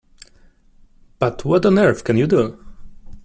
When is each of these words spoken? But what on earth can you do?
But 1.19 1.45
what 1.45 1.63
on 1.63 1.77
earth 1.77 2.03
can 2.03 2.17
you 2.17 2.25
do? 2.25 2.57